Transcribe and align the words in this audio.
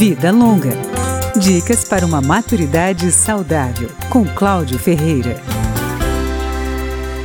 Vida 0.00 0.32
Longa. 0.32 0.72
Dicas 1.36 1.84
para 1.84 2.06
uma 2.06 2.22
maturidade 2.22 3.12
saudável, 3.12 3.90
com 4.08 4.24
Cláudio 4.24 4.78
Ferreira. 4.78 5.38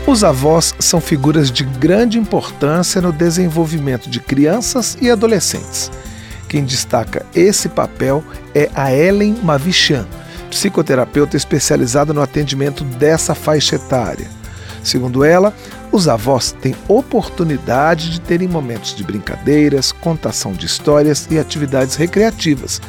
Os 0.05 0.25
avós 0.25 0.75
são 0.77 0.99
figuras 0.99 1.49
de 1.49 1.63
grande 1.63 2.19
importância 2.19 2.99
no 3.01 3.13
desenvolvimento 3.13 4.09
de 4.09 4.19
crianças 4.19 4.97
e 4.99 5.09
adolescentes. 5.09 5.89
Quem 6.49 6.65
destaca 6.65 7.25
esse 7.33 7.69
papel 7.69 8.21
é 8.53 8.69
a 8.75 8.93
Ellen 8.93 9.37
Mavichan, 9.41 10.05
psicoterapeuta 10.49 11.37
especializada 11.37 12.11
no 12.11 12.21
atendimento 12.21 12.83
dessa 12.83 13.33
faixa 13.33 13.77
etária. 13.77 14.27
Segundo 14.83 15.23
ela, 15.23 15.53
os 15.95 16.09
avós 16.09 16.51
têm 16.51 16.75
oportunidade 16.89 18.11
de 18.11 18.19
terem 18.19 18.49
momentos 18.49 18.93
de 18.93 19.01
brincadeiras, 19.01 19.93
contação 19.93 20.51
de 20.51 20.65
histórias 20.65 21.25
e 21.31 21.39
atividades 21.39 21.95
recreativas. 21.95 22.81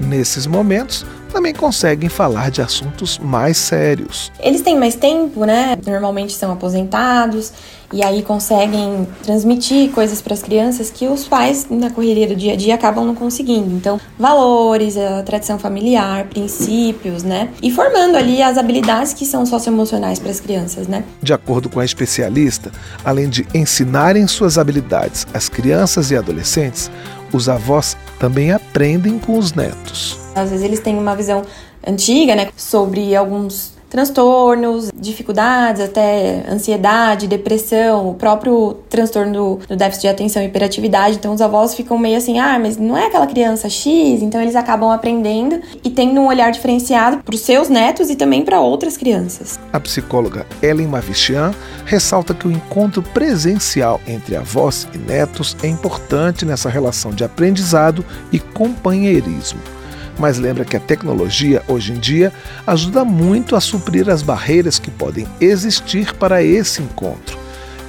Nesses 0.00 0.46
momentos, 0.46 1.06
também 1.34 1.52
conseguem 1.52 2.08
falar 2.08 2.50
de 2.50 2.62
assuntos 2.62 3.18
mais 3.18 3.56
sérios. 3.56 4.30
Eles 4.38 4.62
têm 4.62 4.78
mais 4.78 4.94
tempo, 4.94 5.44
né? 5.44 5.76
Normalmente 5.84 6.32
são 6.32 6.52
aposentados 6.52 7.52
e 7.92 8.02
aí 8.02 8.22
conseguem 8.22 9.06
transmitir 9.22 9.90
coisas 9.90 10.22
para 10.22 10.32
as 10.32 10.42
crianças 10.42 10.90
que 10.90 11.06
os 11.06 11.26
pais 11.26 11.66
na 11.68 11.90
correria 11.90 12.28
do 12.28 12.36
dia 12.36 12.52
a 12.52 12.56
dia 12.56 12.74
acabam 12.74 13.04
não 13.04 13.14
conseguindo. 13.14 13.74
Então, 13.74 14.00
valores, 14.18 14.96
a 14.96 15.22
tradição 15.22 15.58
familiar, 15.58 16.24
princípios, 16.26 17.24
né? 17.24 17.50
E 17.60 17.70
formando 17.70 18.16
ali 18.16 18.40
as 18.40 18.56
habilidades 18.56 19.12
que 19.12 19.26
são 19.26 19.44
socioemocionais 19.44 20.20
para 20.20 20.30
as 20.30 20.38
crianças, 20.38 20.86
né? 20.86 21.04
De 21.20 21.32
acordo 21.32 21.68
com 21.68 21.80
a 21.80 21.84
especialista, 21.84 22.70
além 23.04 23.28
de 23.28 23.46
ensinarem 23.52 24.26
suas 24.28 24.56
habilidades 24.56 25.26
às 25.34 25.48
crianças 25.48 26.12
e 26.12 26.16
adolescentes, 26.16 26.90
os 27.34 27.48
avós 27.48 27.96
também 28.18 28.52
aprendem 28.52 29.18
com 29.18 29.38
os 29.38 29.52
netos. 29.52 30.18
Às 30.34 30.50
vezes 30.50 30.64
eles 30.64 30.80
têm 30.80 30.96
uma 30.96 31.16
visão 31.16 31.42
antiga, 31.86 32.34
né, 32.34 32.48
sobre 32.56 33.14
alguns 33.14 33.74
transtornos, 33.94 34.90
dificuldades, 34.92 35.80
até 35.80 36.42
ansiedade, 36.50 37.28
depressão, 37.28 38.10
o 38.10 38.14
próprio 38.14 38.78
transtorno 38.90 39.60
do, 39.68 39.76
déficit 39.76 40.02
de 40.02 40.08
atenção 40.08 40.42
e 40.42 40.46
hiperatividade. 40.46 41.14
Então 41.14 41.32
os 41.32 41.40
avós 41.40 41.76
ficam 41.76 41.96
meio 41.96 42.18
assim, 42.18 42.40
ah, 42.40 42.58
mas 42.58 42.76
não 42.76 42.98
é 42.98 43.06
aquela 43.06 43.28
criança 43.28 43.68
X, 43.68 44.20
então 44.20 44.42
eles 44.42 44.56
acabam 44.56 44.90
aprendendo 44.90 45.60
e 45.84 45.90
tendo 45.90 46.20
um 46.20 46.26
olhar 46.26 46.50
diferenciado 46.50 47.18
para 47.18 47.36
os 47.36 47.42
seus 47.42 47.68
netos 47.68 48.10
e 48.10 48.16
também 48.16 48.44
para 48.44 48.58
outras 48.58 48.96
crianças. 48.96 49.60
A 49.72 49.78
psicóloga 49.78 50.44
Ellen 50.60 50.88
Mavichian 50.88 51.54
ressalta 51.84 52.34
que 52.34 52.48
o 52.48 52.50
encontro 52.50 53.00
presencial 53.00 54.00
entre 54.08 54.34
avós 54.34 54.88
e 54.92 54.98
netos 54.98 55.56
é 55.62 55.68
importante 55.68 56.44
nessa 56.44 56.68
relação 56.68 57.12
de 57.12 57.22
aprendizado 57.22 58.04
e 58.32 58.40
companheirismo 58.40 59.60
mas 60.18 60.38
lembra 60.38 60.64
que 60.64 60.76
a 60.76 60.80
tecnologia, 60.80 61.62
hoje 61.66 61.92
em 61.92 61.98
dia, 61.98 62.32
ajuda 62.66 63.04
muito 63.04 63.56
a 63.56 63.60
suprir 63.60 64.08
as 64.08 64.22
barreiras 64.22 64.78
que 64.78 64.90
podem 64.90 65.26
existir 65.40 66.14
para 66.14 66.42
esse 66.42 66.82
encontro. 66.82 67.38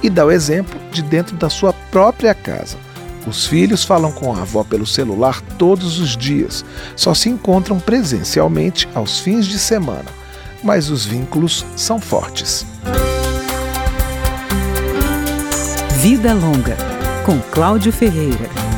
E 0.02 0.10
dá 0.10 0.24
o 0.24 0.30
exemplo 0.30 0.78
de 0.90 1.02
dentro 1.02 1.36
da 1.36 1.48
sua 1.48 1.72
própria 1.90 2.34
casa. 2.34 2.76
Os 3.26 3.46
filhos 3.46 3.84
falam 3.84 4.12
com 4.12 4.32
a 4.32 4.42
avó 4.42 4.62
pelo 4.62 4.86
celular 4.86 5.40
todos 5.58 5.98
os 5.98 6.16
dias, 6.16 6.64
só 6.94 7.12
se 7.12 7.28
encontram 7.28 7.80
presencialmente 7.80 8.88
aos 8.94 9.18
fins 9.18 9.46
de 9.46 9.58
semana, 9.58 10.06
mas 10.62 10.90
os 10.90 11.04
vínculos 11.04 11.66
são 11.74 12.00
fortes. 12.00 12.64
Vida 16.00 16.32
Longa, 16.34 16.76
com 17.24 17.40
Cláudio 17.50 17.90
Ferreira. 17.90 18.75